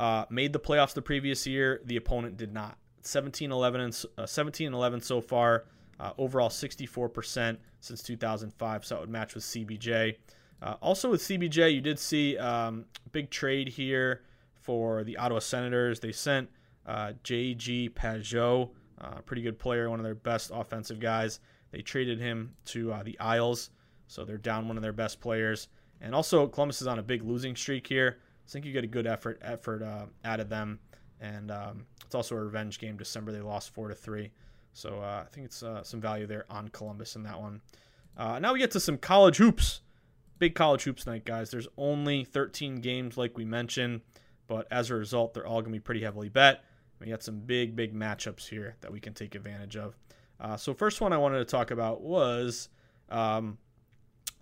[0.00, 1.82] uh, made the playoffs the previous year.
[1.84, 2.78] The opponent did not.
[3.02, 5.64] 17 11 and uh, 17 11 so far.
[6.00, 10.16] Uh, overall 64% since 2005, so it would match with CBJ.
[10.60, 14.22] Uh, also with CBJ, you did see um, big trade here
[14.54, 16.00] for the Ottawa Senators.
[16.00, 16.48] They sent
[16.86, 17.90] uh, J.G.
[17.90, 21.40] Pageau, uh, pretty good player, one of their best offensive guys.
[21.70, 23.70] They traded him to uh, the Isles,
[24.06, 25.68] so they're down one of their best players.
[26.00, 28.18] And also, Columbus is on a big losing streak here.
[28.46, 30.80] I think you get a good effort effort uh, out of them,
[31.20, 32.96] and um, it's also a revenge game.
[32.96, 34.32] December they lost four to three,
[34.72, 37.62] so uh, I think it's uh, some value there on Columbus in that one.
[38.16, 39.80] Uh, now we get to some college hoops.
[40.38, 41.50] Big college hoops night, guys.
[41.50, 44.00] There's only 13 games, like we mentioned,
[44.48, 46.64] but as a result, they're all going to be pretty heavily bet.
[47.02, 49.96] We got some big, big matchups here that we can take advantage of.
[50.40, 52.68] Uh, so first one I wanted to talk about was
[53.10, 53.58] um,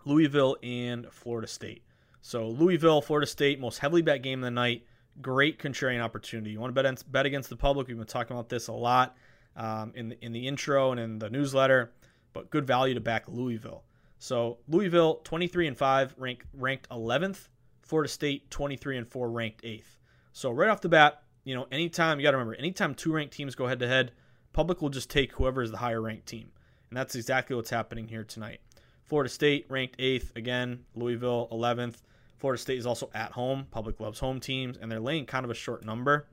[0.05, 1.83] Louisville and Florida State.
[2.21, 4.85] So Louisville, Florida State, most heavily bet game of the night.
[5.23, 6.51] Great contrarian opportunity.
[6.51, 7.89] You want to bet bet against the public?
[7.89, 9.17] We've been talking about this a lot
[9.57, 11.93] um, in the, in the intro and in the newsletter,
[12.33, 13.85] but good value to back Louisville.
[14.19, 17.49] So Louisville 23 and 5 ranked ranked 11th,
[17.83, 19.97] Florida State 23 and 4 ranked 8th.
[20.33, 23.35] So right off the bat, you know, anytime you got to remember, anytime two ranked
[23.35, 24.13] teams go head to head,
[24.53, 26.51] public will just take whoever is the higher ranked team.
[26.91, 28.61] And that's exactly what's happening here tonight.
[29.05, 31.97] Florida State ranked 8th again, Louisville 11th.
[32.39, 33.67] Florida State is also at home.
[33.71, 36.27] Public loves home teams, and they're laying kind of a short number.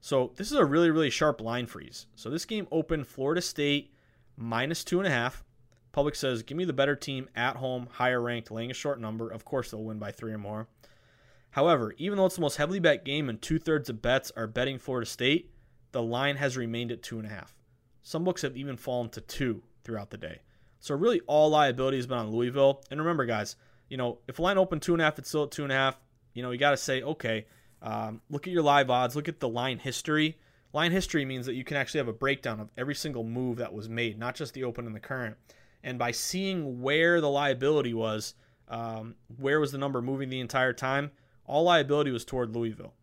[0.00, 2.06] So this is a really, really sharp line freeze.
[2.14, 3.92] So this game opened Florida State
[4.36, 5.42] minus two and a half.
[5.90, 9.28] Public says, give me the better team at home, higher ranked, laying a short number.
[9.28, 10.68] Of course, they'll win by three or more.
[11.50, 14.46] However, even though it's the most heavily bet game and two thirds of bets are
[14.46, 15.50] betting Florida State,
[15.92, 17.54] the line has remained at two and a half.
[18.02, 20.40] Some books have even fallen to two throughout the day.
[20.80, 22.82] So really, all liability has been on Louisville.
[22.90, 23.56] And remember, guys,
[23.88, 25.72] you know, if a line opened two and a half, it's still at two and
[25.72, 25.98] a half.
[26.34, 27.46] You know, you got to say, okay,
[27.82, 30.38] um, look at your live odds, look at the line history.
[30.72, 33.72] Line history means that you can actually have a breakdown of every single move that
[33.72, 35.36] was made, not just the open and the current.
[35.82, 38.34] And by seeing where the liability was,
[38.68, 41.10] um, where was the number moving the entire time,
[41.48, 42.94] all liability was toward Louisville.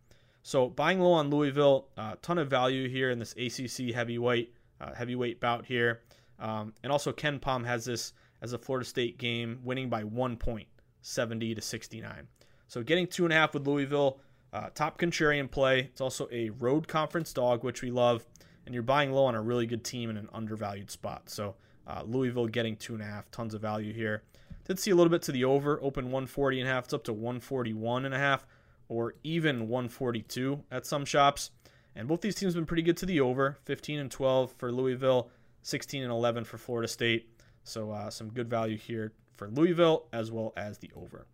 [0.42, 4.54] So buying low on Louisville, a uh, ton of value here in this ACC heavyweight
[4.80, 6.02] uh, heavyweight bout here.
[6.38, 10.68] Um, and also KenPom has this as a Florida State game, winning by one point,
[11.02, 12.28] 70 to 69.
[12.68, 14.20] So getting two and a half with Louisville,
[14.52, 15.80] uh, top contrarian play.
[15.80, 18.26] It's also a road conference dog, which we love,
[18.64, 21.30] and you're buying low on a really good team in an undervalued spot.
[21.30, 21.54] So
[21.86, 24.22] uh, Louisville getting two and a half, tons of value here.
[24.66, 26.84] Did see a little bit to the over, open 140 and a half.
[26.86, 28.46] It's up to 141 and a half,
[28.88, 31.52] or even 142 at some shops.
[31.94, 34.72] And both these teams have been pretty good to the over, 15 and 12 for
[34.72, 35.30] Louisville,
[35.62, 37.30] 16 and 11 for Florida State.
[37.62, 41.26] So uh, some good value here for Louisville as well as the over.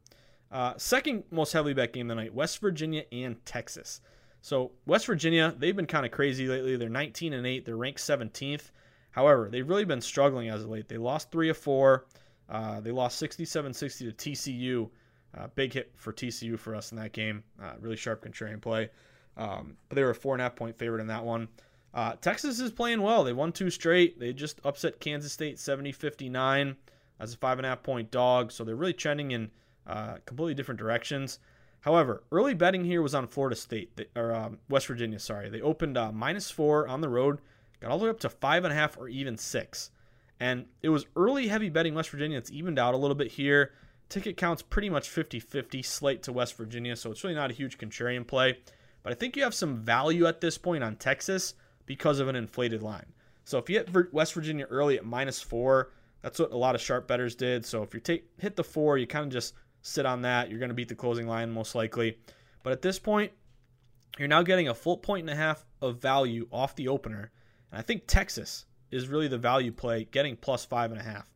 [0.50, 4.02] Uh, second most heavily bet game of the night West Virginia and Texas.
[4.42, 6.76] So West Virginia, they've been kind of crazy lately.
[6.76, 7.64] They're 19 and 8.
[7.64, 8.70] They're ranked 17th.
[9.12, 10.88] However, they've really been struggling as of late.
[10.88, 12.06] They lost three of four.
[12.52, 14.90] Uh, they lost 67-60 to TCU.
[15.36, 17.42] Uh, big hit for TCU for us in that game.
[17.60, 18.90] Uh, really sharp contrarian play.
[19.38, 21.48] Um, but they were a four and a half point favorite in that one.
[21.94, 23.24] Uh, Texas is playing well.
[23.24, 24.20] They won two straight.
[24.20, 26.76] They just upset Kansas State 70-59
[27.18, 28.52] as a five and a half point dog.
[28.52, 29.50] So they're really trending in
[29.86, 31.38] uh, completely different directions.
[31.80, 35.18] However, early betting here was on Florida State or um, West Virginia.
[35.18, 37.40] Sorry, they opened uh, minus four on the road,
[37.80, 39.90] got all the way up to five and a half or even six,
[40.42, 42.36] and it was early heavy betting West Virginia.
[42.36, 43.74] It's evened out a little bit here.
[44.08, 47.78] Ticket counts pretty much 50-50 slate to West Virginia, so it's really not a huge
[47.78, 48.58] contrarian play.
[49.04, 51.54] But I think you have some value at this point on Texas
[51.86, 53.06] because of an inflated line.
[53.44, 56.80] So if you hit West Virginia early at minus four, that's what a lot of
[56.80, 57.64] sharp bettors did.
[57.64, 60.50] So if you take hit the four, you kind of just sit on that.
[60.50, 62.18] You're going to beat the closing line most likely.
[62.64, 63.30] But at this point,
[64.18, 67.30] you're now getting a full point and a half of value off the opener.
[67.70, 71.26] And I think Texas is really the value play, getting plus five and a half.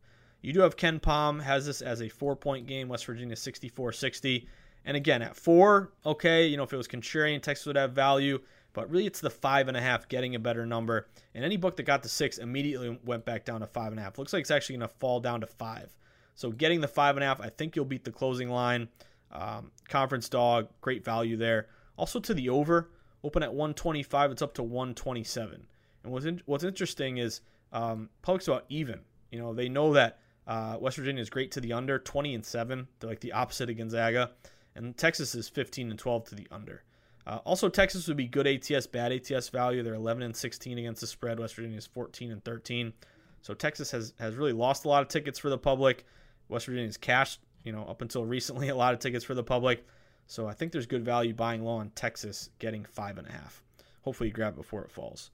[0.41, 2.87] You do have KenPom has this as a four point game.
[2.87, 4.47] West Virginia 64 60.
[4.85, 8.39] And again, at four, okay, you know, if it was contrarian, Texas would have value.
[8.71, 11.07] But really, it's the five and a half getting a better number.
[11.33, 14.03] And any book that got to six immediately went back down to five and a
[14.03, 14.17] half.
[14.17, 15.93] Looks like it's actually going to fall down to five.
[16.35, 18.87] So getting the five and a half, I think you'll beat the closing line.
[19.31, 21.67] Um, conference dog, great value there.
[21.97, 22.91] Also to the over,
[23.23, 25.65] open at 125, it's up to 127.
[26.07, 27.41] And what's in, what's interesting is
[27.73, 29.01] um, public's about even.
[29.29, 32.45] You know, they know that uh, West Virginia is great to the under, 20 and
[32.45, 32.87] 7.
[32.99, 34.31] They're like the opposite of Gonzaga.
[34.73, 36.83] And Texas is 15 and 12 to the under.
[37.25, 39.83] Uh, also, Texas would be good ATS, bad ATS value.
[39.83, 41.41] They're 11 and 16 against the spread.
[41.41, 42.93] West Virginia is 14 and 13.
[43.41, 46.05] So Texas has has really lost a lot of tickets for the public.
[46.47, 49.85] West Virginia's cashed, you know, up until recently, a lot of tickets for the public.
[50.25, 53.61] So I think there's good value buying low on Texas, getting five and a half.
[54.03, 55.31] Hopefully, you grab it before it falls.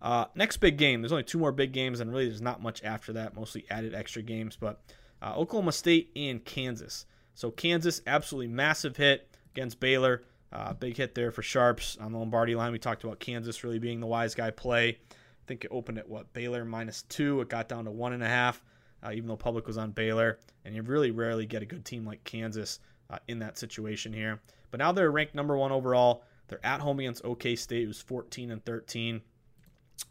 [0.00, 1.00] Uh, next big game.
[1.00, 3.34] There's only two more big games, and really there's not much after that.
[3.34, 4.80] Mostly added extra games, but
[5.22, 7.06] uh, Oklahoma State and Kansas.
[7.34, 10.24] So Kansas, absolutely massive hit against Baylor.
[10.52, 12.72] Uh, big hit there for Sharps on the Lombardi line.
[12.72, 14.98] We talked about Kansas really being the wise guy play.
[15.10, 17.40] I think it opened at what Baylor minus two.
[17.40, 18.62] It got down to one and a half,
[19.04, 20.38] uh, even though public was on Baylor.
[20.64, 22.80] And you really rarely get a good team like Kansas
[23.10, 24.40] uh, in that situation here.
[24.70, 26.24] But now they're ranked number one overall.
[26.48, 29.20] They're at home against OK State, who's 14 and 13.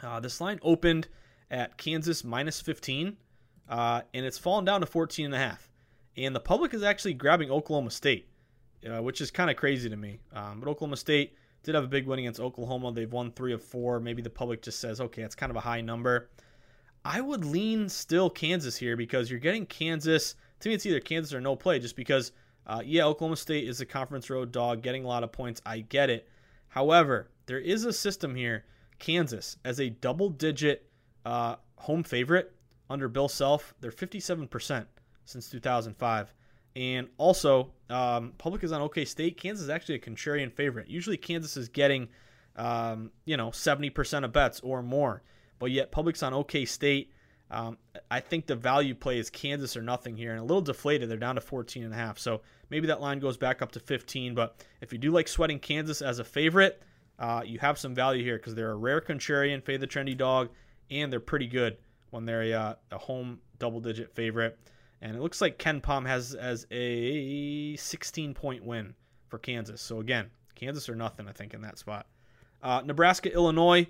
[0.02, 1.08] Uh, this line opened
[1.52, 3.18] at Kansas minus 15,
[3.70, 5.70] uh, and it's fallen down to 14 and a half.
[6.18, 8.28] And the public is actually grabbing Oklahoma State,
[8.90, 10.20] uh, which is kind of crazy to me.
[10.34, 12.92] Um, but Oklahoma State did have a big win against Oklahoma.
[12.92, 14.00] They've won three of four.
[14.00, 16.30] Maybe the public just says, okay, it's kind of a high number.
[17.04, 20.36] I would lean still Kansas here because you're getting Kansas.
[20.62, 22.32] To me, it's either Kansas or no play, just because,
[22.66, 25.62] uh, yeah, Oklahoma State is a conference road dog, getting a lot of points.
[25.66, 26.28] I get it.
[26.70, 28.66] However, there is a system here
[29.00, 30.90] Kansas as a double digit
[31.26, 32.54] uh, home favorite
[32.90, 33.74] under Bill Self.
[33.82, 34.86] They're 57%
[35.26, 36.34] since 2005.
[36.76, 39.38] And also, um, public is on OK State.
[39.38, 40.90] Kansas is actually a contrarian favorite.
[40.90, 42.10] Usually, Kansas is getting,
[42.58, 45.24] um, you know, 70% of bets or more.
[45.58, 47.12] But yet, public's on OK State.
[47.50, 47.78] Um,
[48.12, 51.10] I think the value play is Kansas or nothing here, and a little deflated.
[51.10, 52.18] They're down to 14 and a half.
[52.20, 54.36] So maybe that line goes back up to 15.
[54.36, 56.82] But if you do like sweating Kansas as a favorite,
[57.20, 60.50] uh, you have some value here because they're a rare contrarian, fade the trendy dog,
[60.92, 61.78] and they're pretty good
[62.10, 64.58] when they're a, uh, a home double digit favorite.
[65.02, 68.96] And it looks like KenPom has as a 16 point win
[69.28, 69.82] for Kansas.
[69.82, 72.08] So again, Kansas or nothing, I think, in that spot.
[72.64, 73.88] Uh, Nebraska, Illinois,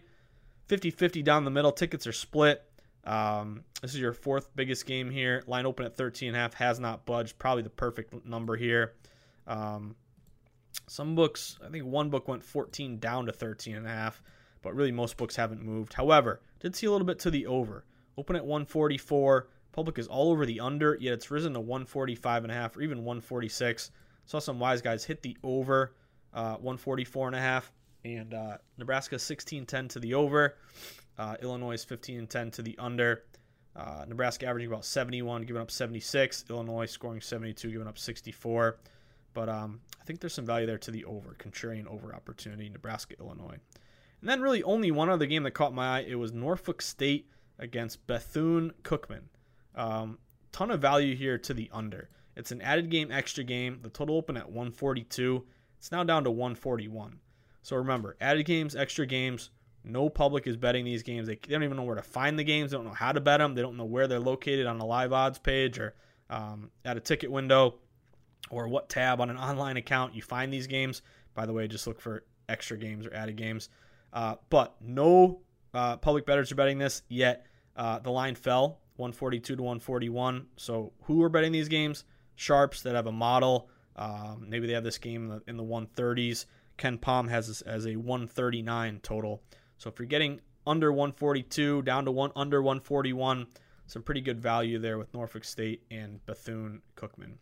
[0.68, 1.72] 50 50 down the middle.
[1.72, 2.64] Tickets are split.
[3.06, 5.44] Um, this is your fourth biggest game here.
[5.48, 7.38] Line open at 13 and a half has not budged.
[7.38, 8.94] Probably the perfect number here.
[9.48, 9.96] Um,
[10.88, 14.22] some books, I think one book went 14 down to 13 and a half,
[14.62, 15.94] but really most books haven't moved.
[15.94, 17.86] However, did see a little bit to the over.
[18.18, 19.48] Open at 144.
[19.72, 22.82] Public is all over the under, yet it's risen to 145 and a half or
[22.82, 23.92] even 146.
[24.26, 25.94] Saw some wise guys hit the over,
[26.34, 27.72] uh, 144 and a half,
[28.04, 30.58] and uh, Nebraska 16-10 to the over.
[31.18, 33.24] Uh, Illinois 15 10 to the under.
[33.76, 36.46] Uh, Nebraska averaging about 71, giving up 76.
[36.50, 38.78] Illinois scoring 72, giving up 64.
[39.34, 43.16] But um, I think there's some value there to the over, contrarian over opportunity, Nebraska,
[43.20, 43.58] Illinois.
[44.22, 46.06] And then really only one other game that caught my eye.
[46.08, 49.24] It was Norfolk State against Bethune Cookman.
[49.74, 50.20] Um,
[50.52, 52.10] ton of value here to the under.
[52.36, 53.80] It's an added game, extra game.
[53.82, 55.44] The total open at 142.
[55.80, 57.20] It's now down to 141.
[57.64, 59.50] So remember, added games, extra games.
[59.84, 61.26] No public is betting these games.
[61.26, 62.70] They, they don't even know where to find the games.
[62.70, 63.56] They don't know how to bet them.
[63.56, 65.96] They don't know where they're located on a live odds page or
[66.30, 67.80] um, at a ticket window
[68.50, 71.02] or what tab on an online account you find these games.
[71.34, 73.70] By the way, just look for extra games or added games.
[74.14, 75.42] Uh, but no
[75.74, 77.46] uh, public bettors are betting this yet.
[77.76, 80.48] Uh, the line fell 142 to 141.
[80.56, 82.06] So who are betting these games?
[82.36, 83.70] Sharps that have a model.
[83.96, 86.46] Um, maybe they have this game in the, in the 130s.
[86.78, 89.42] KenPom has this as a 139 total.
[89.78, 93.48] So if you're getting under 142 down to one under 141,
[93.88, 97.34] some pretty good value there with Norfolk State and Bethune Cookman.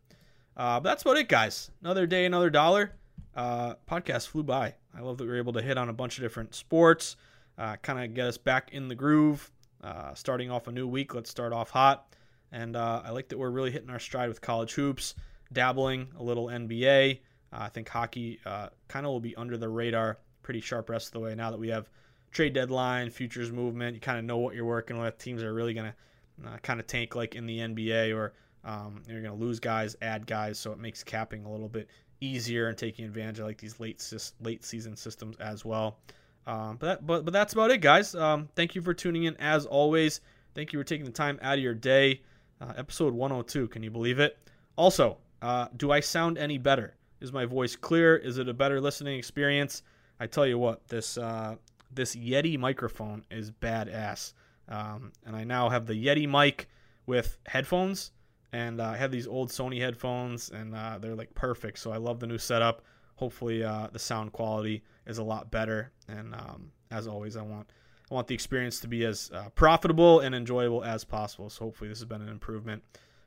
[0.55, 1.71] Uh, but that's about it, guys.
[1.81, 2.93] Another day, another dollar.
[3.35, 4.75] Uh, podcast flew by.
[4.95, 7.15] I love that we were able to hit on a bunch of different sports,
[7.57, 9.51] uh, kind of get us back in the groove.
[9.83, 12.15] Uh, starting off a new week, let's start off hot.
[12.51, 15.15] And uh, I like that we're really hitting our stride with college hoops,
[15.51, 17.19] dabbling a little NBA.
[17.51, 21.13] Uh, I think hockey kind of will be under the radar pretty sharp rest of
[21.13, 21.89] the way now that we have
[22.31, 23.95] trade deadline, futures movement.
[23.95, 25.17] You kind of know what you're working with.
[25.17, 28.33] Teams are really going to kind of tank like in the NBA or
[28.65, 31.89] um, you're going to lose guys, add guys, so it makes capping a little bit
[32.21, 34.01] easier and taking advantage of like these late
[34.41, 35.97] late season systems as well.
[36.45, 38.15] Um, but that, but but that's about it, guys.
[38.15, 40.21] Um, thank you for tuning in as always.
[40.55, 42.21] Thank you for taking the time out of your day
[42.61, 43.67] Uh, episode 102.
[43.67, 44.37] Can you believe it?
[44.77, 46.95] Also, uh, do I sound any better?
[47.19, 48.15] Is my voice clear?
[48.15, 49.83] Is it a better listening experience?
[50.19, 51.55] I tell you what, this uh,
[51.91, 54.33] this Yeti microphone is badass.
[54.69, 56.69] Um, and I now have the Yeti mic
[57.05, 58.11] with headphones,
[58.53, 61.79] and uh, I have these old Sony headphones, and uh, they're like perfect.
[61.79, 62.83] So I love the new setup.
[63.15, 65.91] Hopefully, uh, the sound quality is a lot better.
[66.07, 67.71] And um, as always, I want
[68.09, 71.49] I want the experience to be as uh, profitable and enjoyable as possible.
[71.49, 72.83] So hopefully, this has been an improvement.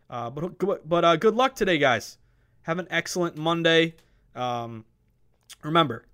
[0.08, 2.18] Uh, but but uh, good luck today, guys.
[2.62, 3.96] Have an excellent Monday.
[4.36, 4.84] Um,
[5.64, 6.06] remember,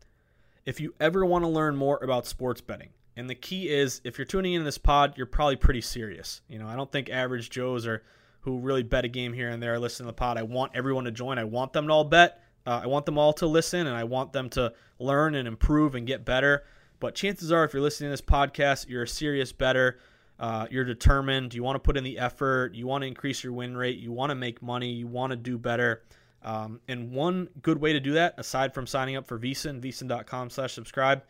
[0.65, 4.17] if you ever want to learn more about sports betting, and the key is if
[4.17, 6.41] you're tuning in this pod, you're probably pretty serious.
[6.49, 8.03] You know, I don't think average Joes are
[8.43, 10.37] who really bet a game here and there listen to the pod.
[10.37, 11.39] I want everyone to join.
[11.39, 12.41] I want them to all bet.
[12.67, 15.95] Uh, I want them all to listen, and I want them to learn and improve
[15.95, 16.65] and get bettor.
[17.01, 19.99] But chances are, if you're listening to this podcast, you're a serious better.
[20.39, 21.55] Uh, you're determined.
[21.55, 22.75] You want to put in the effort.
[22.75, 23.99] You want to increase your win rate.
[23.99, 24.93] You want to make money.
[24.93, 26.03] You want to do better.
[26.45, 30.51] Um, and one good way to do that, aside from signing up for VSiN, VSiN.com
[30.51, 31.23] slash subscribe,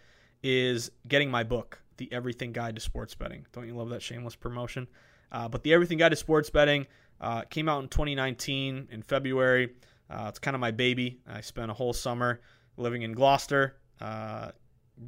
[0.42, 3.46] is getting my book, The Everything Guide to Sports Betting.
[3.52, 4.88] Don't you love that shameless promotion?
[5.30, 6.86] Uh, but The Everything Guide to Sports Betting
[7.22, 9.70] uh, came out in 2019 in February.
[10.10, 11.20] Uh, it's kind of my baby.
[11.26, 12.40] I spent a whole summer
[12.76, 14.50] living in Gloucester, uh,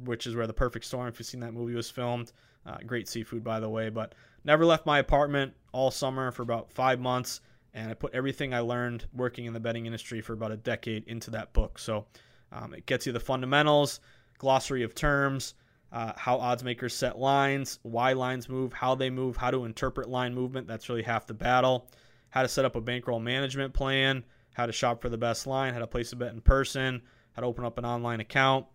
[0.03, 2.31] which is where The Perfect Storm, if you've seen that movie, was filmed.
[2.65, 3.89] Uh, great seafood, by the way.
[3.89, 7.41] But never left my apartment all summer for about five months
[7.75, 11.03] and I put everything I learned working in the betting industry for about a decade
[11.07, 11.77] into that book.
[11.77, 12.05] So
[12.51, 13.99] um, it gets you the fundamentals,
[14.37, 15.55] glossary of terms,
[15.91, 20.09] uh, how odds makers set lines, why lines move, how they move, how to interpret
[20.09, 20.67] line movement.
[20.67, 21.89] That's really half the battle.
[22.35, 25.73] How to set up a bankroll management plan, how to shop for the best line,
[25.73, 28.65] how to place a bet in person, how to open up an online account,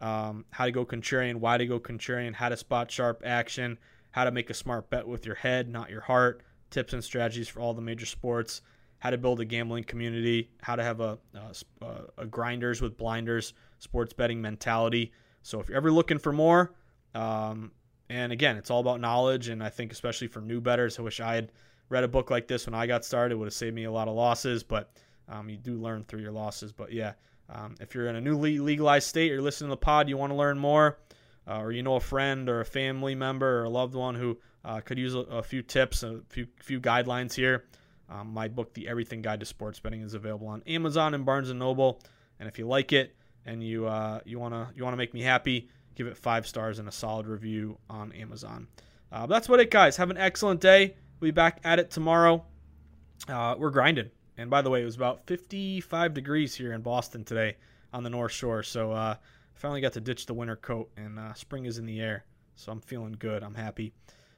[0.00, 3.76] um, how to go contrarian, why to go contrarian, how to spot sharp action,
[4.12, 6.40] how to make a smart bet with your head, not your heart
[6.70, 8.62] tips and strategies for all the major sports,
[9.00, 11.18] how to build a gambling community, how to have a,
[11.82, 15.12] a, a grinders with blinders sports betting mentality.
[15.42, 16.72] So if you're ever looking for more,
[17.14, 17.72] um,
[18.08, 21.20] and again, it's all about knowledge, and I think especially for new bettors, I wish
[21.20, 21.52] I had
[21.90, 23.36] read a book like this when I got started.
[23.36, 24.90] Would have saved me a lot of losses, but
[25.28, 26.72] um, you do learn through your losses.
[26.72, 27.12] But yeah,
[27.50, 30.30] um, if you're in a newly legalized state, you're listening to the pod, you want
[30.30, 30.98] to learn more,
[31.46, 34.38] uh, or you know a friend or a family member or a loved one who
[34.64, 37.64] uh, could use a, a, few tips, a few few guidelines here.
[38.08, 41.50] Um, my book, The Everything Guide to Sports Betting, is available on Amazon and Barnes
[41.50, 42.00] and Noble.
[42.40, 43.14] And if you like it
[43.46, 46.88] and you uh, you wanna you wanna make me happy, give it five stars and
[46.88, 48.68] a solid review on Amazon.
[49.12, 49.96] Uh, that's what it, guys.
[49.96, 50.94] Have an excellent day.
[51.20, 52.42] We'll be back at it tomorrow.
[53.28, 54.10] Uh, we're grinding.
[54.38, 57.58] And by the way, it was about 55 degrees here in Boston today
[57.92, 58.62] on the North Shore.
[58.62, 59.16] So uh,
[59.52, 62.24] finally got to ditch the winter coat, and uh, spring is in the air.
[62.54, 63.42] So I'm feeling good.
[63.42, 63.92] I'm happy.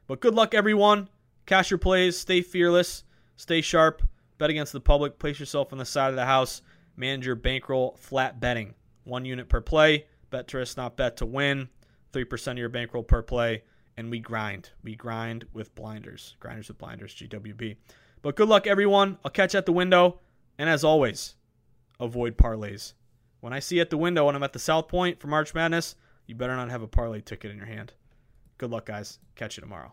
[0.08, 1.08] But good luck, everyone.
[1.46, 2.18] Cash your plays.
[2.18, 3.04] Stay fearless.
[3.36, 4.02] Stay sharp.
[4.38, 5.20] Bet against the public.
[5.20, 6.62] Place yourself on the side of the house.
[6.96, 8.74] Manage your bankroll flat betting.
[9.04, 10.06] One unit per play.
[10.30, 11.68] Bet to risk, not bet to win.
[12.12, 13.62] 3% of your bankroll per play.
[13.96, 14.70] And we grind.
[14.82, 16.36] We grind with blinders.
[16.40, 17.76] Grinders with blinders, GWB.
[18.22, 19.18] But good luck, everyone.
[19.24, 20.20] I'll catch you at the window.
[20.58, 21.34] And as always,
[22.00, 22.94] avoid parlays.
[23.40, 25.54] When I see you at the window when I'm at the South Point for March
[25.54, 27.92] Madness, you better not have a parlay ticket in your hand.
[28.58, 29.18] Good luck, guys.
[29.34, 29.92] Catch you tomorrow.